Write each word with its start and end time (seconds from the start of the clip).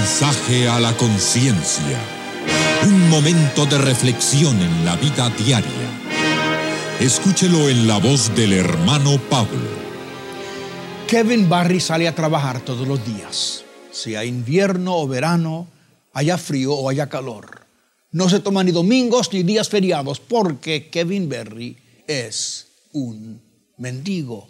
mensaje 0.00 0.66
a 0.66 0.80
la 0.80 0.96
conciencia. 0.96 1.98
Un 2.86 3.10
momento 3.10 3.66
de 3.66 3.76
reflexión 3.76 4.58
en 4.58 4.82
la 4.86 4.96
vida 4.96 5.28
diaria. 5.28 5.88
Escúchelo 6.98 7.68
en 7.68 7.86
la 7.86 7.98
voz 7.98 8.34
del 8.34 8.54
hermano 8.54 9.20
Pablo. 9.28 9.68
Kevin 11.06 11.50
Barry 11.50 11.80
sale 11.80 12.08
a 12.08 12.14
trabajar 12.14 12.62
todos 12.62 12.88
los 12.88 13.04
días, 13.04 13.62
sea 13.90 14.24
invierno 14.24 14.96
o 14.96 15.06
verano, 15.06 15.68
haya 16.14 16.38
frío 16.38 16.72
o 16.72 16.88
haya 16.88 17.10
calor. 17.10 17.66
No 18.10 18.30
se 18.30 18.40
toma 18.40 18.64
ni 18.64 18.72
domingos 18.72 19.30
ni 19.34 19.42
días 19.42 19.68
feriados 19.68 20.18
porque 20.18 20.88
Kevin 20.88 21.28
Barry 21.28 21.76
es 22.06 22.68
un 22.92 23.42
mendigo 23.76 24.48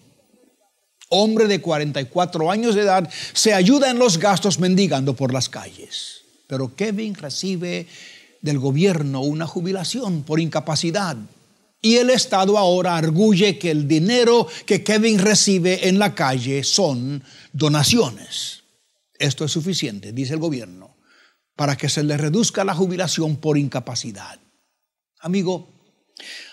hombre 1.11 1.47
de 1.47 1.61
44 1.61 2.51
años 2.51 2.75
de 2.75 2.83
edad, 2.83 3.11
se 3.35 3.53
ayuda 3.53 3.91
en 3.91 3.99
los 3.99 4.19
gastos 4.19 4.59
mendigando 4.59 5.15
por 5.15 5.35
las 5.35 5.49
calles. 5.49 6.23
Pero 6.47 6.75
Kevin 6.75 7.15
recibe 7.15 7.87
del 8.41 8.59
gobierno 8.59 9.21
una 9.21 9.47
jubilación 9.47 10.23
por 10.23 10.41
incapacidad. 10.41 11.17
Y 11.83 11.97
el 11.97 12.11
Estado 12.11 12.59
ahora 12.59 12.97
arguye 12.97 13.59
que 13.59 13.71
el 13.71 13.89
dinero 13.89 14.47
que 14.67 14.83
Kevin 14.83 15.19
recibe 15.19 15.89
en 15.89 15.99
la 15.99 16.15
calle 16.15 16.63
son 16.65 17.23
donaciones. 17.53 18.63
Esto 19.19 19.45
es 19.45 19.53
suficiente, 19.53 20.13
dice 20.13 20.35
el 20.35 20.41
gobierno, 20.41 20.97
para 21.57 21.77
que 21.77 21.89
se 21.89 22.03
le 22.03 22.17
reduzca 22.17 22.65
la 22.65 22.75
jubilación 22.75 23.37
por 23.37 23.59
incapacidad. 23.59 24.39
Amigo, 25.21 25.69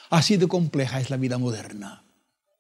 así 0.10 0.38
de 0.38 0.48
compleja 0.48 1.00
es 1.00 1.10
la 1.10 1.18
vida 1.18 1.38
moderna 1.38 2.07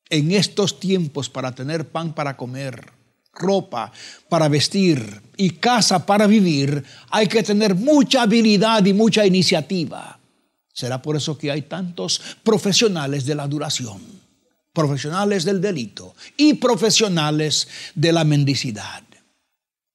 en 0.09 0.31
estos 0.31 0.79
tiempos 0.79 1.29
para 1.29 1.53
tener 1.53 1.87
pan 1.89 2.13
para 2.13 2.37
comer, 2.37 2.91
ropa 3.33 3.91
para 4.29 4.47
vestir 4.47 5.21
y 5.37 5.51
casa 5.51 6.05
para 6.05 6.27
vivir, 6.27 6.83
hay 7.09 7.27
que 7.27 7.43
tener 7.43 7.75
mucha 7.75 8.23
habilidad 8.23 8.85
y 8.85 8.93
mucha 8.93 9.25
iniciativa. 9.25 10.19
Será 10.73 11.01
por 11.01 11.15
eso 11.15 11.37
que 11.37 11.51
hay 11.51 11.63
tantos 11.63 12.21
profesionales 12.43 13.25
de 13.25 13.35
la 13.35 13.47
duración, 13.47 14.01
profesionales 14.73 15.43
del 15.43 15.59
delito 15.59 16.15
y 16.35 16.55
profesionales 16.55 17.67
de 17.95 18.11
la 18.11 18.23
mendicidad. 18.23 19.03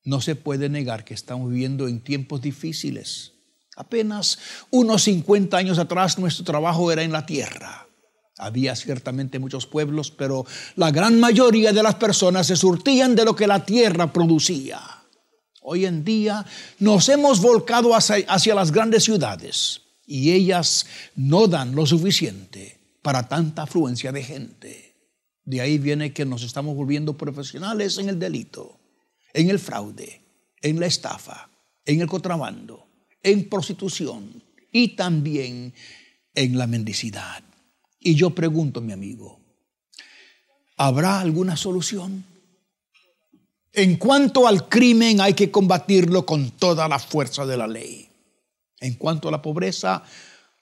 No 0.04 0.20
se 0.20 0.34
puede 0.34 0.68
negar 0.68 1.04
que 1.04 1.14
estamos 1.14 1.50
viviendo 1.50 1.86
en 1.86 2.00
tiempos 2.00 2.42
difíciles. 2.42 3.32
Apenas 3.76 4.38
unos 4.70 5.04
50 5.04 5.56
años 5.56 5.78
atrás 5.78 6.18
nuestro 6.18 6.44
trabajo 6.44 6.90
era 6.90 7.02
en 7.02 7.12
la 7.12 7.24
tierra. 7.24 7.86
Había 8.42 8.74
ciertamente 8.74 9.38
muchos 9.38 9.66
pueblos, 9.66 10.10
pero 10.10 10.44
la 10.74 10.90
gran 10.90 11.20
mayoría 11.20 11.72
de 11.72 11.80
las 11.80 11.94
personas 11.94 12.48
se 12.48 12.56
surtían 12.56 13.14
de 13.14 13.24
lo 13.24 13.36
que 13.36 13.46
la 13.46 13.64
tierra 13.64 14.12
producía. 14.12 14.80
Hoy 15.60 15.86
en 15.86 16.04
día 16.04 16.44
nos 16.80 17.08
hemos 17.08 17.40
volcado 17.40 17.94
hacia, 17.94 18.54
las 18.56 18.72
grandes 18.72 19.04
ciudades 19.04 19.82
y 20.04 20.32
ellas 20.32 20.86
no 21.14 21.46
dan 21.46 21.76
lo 21.76 21.86
suficiente 21.86 22.80
para 23.00 23.28
tanta 23.28 23.62
afluencia 23.62 24.10
de 24.10 24.24
gente. 24.24 24.96
De 25.44 25.60
ahí 25.60 25.78
viene 25.78 26.12
que 26.12 26.24
nos 26.24 26.42
estamos 26.42 26.74
volviendo 26.74 27.16
profesionales 27.16 27.96
en 27.98 28.08
el 28.08 28.18
delito, 28.18 28.80
en 29.34 29.50
el 29.50 29.60
fraude, 29.60 30.20
en 30.60 30.80
la 30.80 30.86
estafa, 30.86 31.48
en 31.84 32.00
el 32.00 32.08
contrabando, 32.08 32.88
en 33.22 33.48
prostitución 33.48 34.42
y 34.72 34.96
también 34.96 35.74
en 36.34 36.58
la 36.58 36.66
mendicidad. 36.66 37.44
Y 38.04 38.14
yo 38.14 38.30
pregunto, 38.30 38.80
mi 38.80 38.92
amigo, 38.92 39.38
¿habrá 40.76 41.20
alguna 41.20 41.56
solución? 41.56 42.24
En 43.72 43.96
cuanto 43.96 44.46
al 44.46 44.68
crimen 44.68 45.20
hay 45.20 45.34
que 45.34 45.50
combatirlo 45.50 46.26
con 46.26 46.50
toda 46.50 46.88
la 46.88 46.98
fuerza 46.98 47.46
de 47.46 47.56
la 47.56 47.66
ley. 47.66 48.08
En 48.80 48.94
cuanto 48.94 49.28
a 49.28 49.30
la 49.30 49.40
pobreza, 49.40 50.02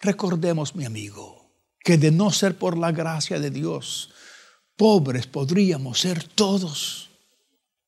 recordemos, 0.01 0.77
mi 0.77 0.85
amigo, 0.85 1.51
que 1.83 1.97
de 1.97 2.11
no 2.11 2.31
ser 2.31 2.57
por 2.57 2.77
la 2.77 2.93
gracia 2.93 3.41
de 3.41 3.51
Dios, 3.51 4.11
pobres 4.77 5.27
podríamos 5.27 6.01
ser 6.01 6.23
todos. 6.23 7.09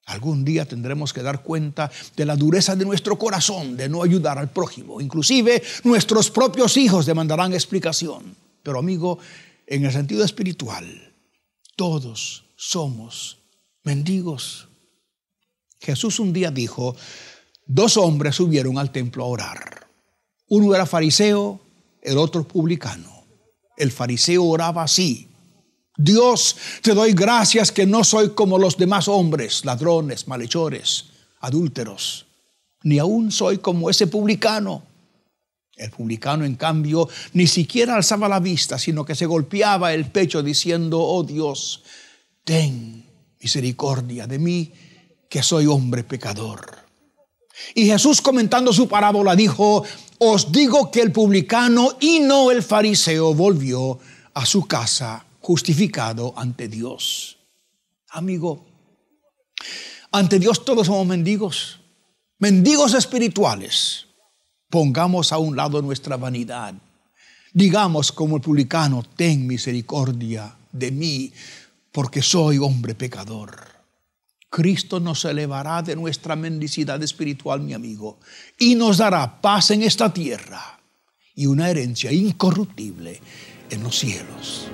Algún 0.07 0.45
día 0.45 0.67
tendremos 0.67 1.13
que 1.13 1.23
dar 1.23 1.43
cuenta 1.43 1.91
de 2.17 2.25
la 2.25 2.35
dureza 2.35 2.75
de 2.75 2.85
nuestro 2.85 3.19
corazón 3.19 3.77
de 3.77 3.89
no 3.89 4.03
ayudar 4.03 4.39
al 4.39 4.51
prójimo. 4.51 5.01
Inclusive 5.01 5.63
nuestros 5.85 6.31
propios 6.31 6.77
hijos 6.77 7.07
demandarán 7.07 7.53
explicación. 7.53 8.42
Pero 8.63 8.79
amigo, 8.79 9.19
en 9.67 9.85
el 9.85 9.93
sentido 9.93 10.25
espiritual, 10.25 11.15
todos 11.77 12.45
somos 12.57 13.39
mendigos. 13.83 14.69
Jesús 15.81 16.21
un 16.21 16.33
día 16.33 16.51
dijo, 16.51 16.95
dos 17.67 17.97
hombres 17.97 18.37
subieron 18.37 18.79
al 18.79 18.93
templo 18.93 19.25
a 19.25 19.29
orar. 19.29 19.87
Uno 20.49 20.75
era 20.75 20.87
fariseo, 20.87 21.61
el 22.03 22.19
otro 22.19 22.47
publicano. 22.47 23.25
El 23.77 23.91
fariseo 23.91 24.45
oraba 24.45 24.83
así. 24.83 25.29
Dios, 25.97 26.57
te 26.83 26.95
doy 26.95 27.13
gracias 27.13 27.71
que 27.73 27.87
no 27.87 28.05
soy 28.05 28.31
como 28.31 28.59
los 28.59 28.77
demás 28.77 29.09
hombres, 29.09 29.65
ladrones, 29.65 30.27
malhechores, 30.27 31.07
adúlteros, 31.41 32.27
ni 32.83 32.99
aún 32.99 33.31
soy 33.31 33.59
como 33.59 33.91
ese 33.91 34.07
publicano. 34.07 34.83
El 35.77 35.91
publicano, 35.91 36.45
en 36.45 36.57
cambio, 36.57 37.09
ni 37.33 37.47
siquiera 37.47 37.97
alzaba 37.97 38.29
la 38.29 38.41
vista, 38.41 38.79
sino 38.79 39.05
que 39.05 39.15
se 39.15 39.27
golpeaba 39.27 39.95
el 39.95 40.11
pecho 40.11 40.43
diciendo, 40.43 41.01
oh 41.01 41.25
Dios, 41.25 41.83
ten 42.45 43.05
misericordia 43.41 44.27
de 44.27 44.39
mí, 44.39 44.73
que 45.29 45.43
soy 45.43 45.67
hombre 45.67 46.05
pecador. 46.05 46.83
Y 47.75 47.87
Jesús 47.87 48.21
comentando 48.21 48.73
su 48.73 48.89
parábola 48.89 49.35
dijo, 49.35 49.85
os 50.19 50.53
digo 50.53 50.91
que 50.91 51.01
el 51.01 51.13
publicano 51.13 51.97
y 52.01 52.21
no 52.21 52.51
el 52.51 52.63
fariseo 52.63 53.35
volvió 53.35 53.99
a 54.35 54.47
su 54.47 54.67
casa 54.67 55.25
justificado 55.41 56.35
ante 56.37 56.69
Dios. 56.69 57.39
Amigo, 58.11 58.65
ante 60.11 60.39
Dios 60.39 60.65
todos 60.65 60.87
somos 60.87 61.07
mendigos, 61.07 61.81
mendigos 62.39 62.95
espirituales. 62.95 64.07
Pongamos 64.73 65.35
a 65.35 65.37
un 65.37 65.55
lado 65.55 65.83
nuestra 65.83 66.17
vanidad. 66.17 66.73
Digamos 67.53 68.11
como 68.11 68.37
el 68.37 68.43
publicano, 68.43 69.03
ten 69.03 69.47
misericordia 69.47 70.57
de 70.73 70.91
mí, 70.91 71.31
porque 71.93 72.23
soy 72.23 72.57
hombre 72.57 72.95
pecador. 72.95 73.55
Cristo 74.49 74.99
nos 74.99 75.27
elevará 75.27 75.83
de 75.83 75.95
nuestra 75.95 76.37
mendicidad 76.37 77.03
espiritual, 77.03 77.61
mi 77.61 77.75
amigo, 77.75 78.19
y 78.59 78.75
nos 78.75 78.97
dará 78.97 79.43
paz 79.43 79.73
en 79.73 79.83
esta 79.83 80.11
tierra 80.11 80.81
y 81.35 81.45
una 81.45 81.69
herencia 81.69 82.11
incorruptible 82.11 83.21
en 83.69 83.83
los 83.83 83.99
cielos. 83.99 84.69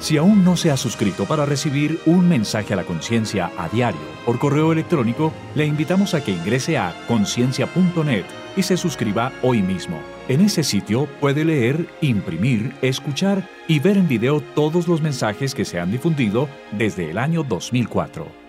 Si 0.00 0.16
aún 0.16 0.44
no 0.44 0.56
se 0.56 0.70
ha 0.70 0.78
suscrito 0.78 1.26
para 1.26 1.44
recibir 1.44 2.00
un 2.06 2.26
mensaje 2.26 2.72
a 2.72 2.76
la 2.76 2.84
conciencia 2.84 3.52
a 3.58 3.68
diario 3.68 4.00
por 4.24 4.38
correo 4.38 4.72
electrónico, 4.72 5.32
le 5.54 5.66
invitamos 5.66 6.14
a 6.14 6.24
que 6.24 6.32
ingrese 6.32 6.78
a 6.78 6.94
conciencia.net 7.06 8.24
y 8.56 8.62
se 8.62 8.78
suscriba 8.78 9.30
hoy 9.42 9.62
mismo. 9.62 10.00
En 10.28 10.40
ese 10.40 10.64
sitio 10.64 11.06
puede 11.20 11.44
leer, 11.44 11.86
imprimir, 12.00 12.74
escuchar 12.80 13.46
y 13.68 13.78
ver 13.78 13.98
en 13.98 14.08
video 14.08 14.40
todos 14.40 14.88
los 14.88 15.02
mensajes 15.02 15.54
que 15.54 15.66
se 15.66 15.78
han 15.78 15.92
difundido 15.92 16.48
desde 16.72 17.10
el 17.10 17.18
año 17.18 17.42
2004. 17.42 18.39